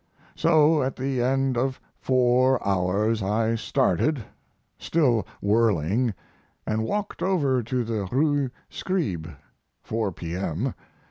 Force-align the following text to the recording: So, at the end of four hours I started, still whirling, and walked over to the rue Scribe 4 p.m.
So, 0.35 0.81
at 0.81 0.95
the 0.95 1.21
end 1.21 1.59
of 1.59 1.79
four 1.99 2.59
hours 2.67 3.21
I 3.21 3.53
started, 3.53 4.23
still 4.79 5.27
whirling, 5.41 6.15
and 6.65 6.83
walked 6.83 7.21
over 7.21 7.61
to 7.61 7.83
the 7.83 8.05
rue 8.11 8.49
Scribe 8.67 9.31
4 9.83 10.11
p.m. 10.11 10.73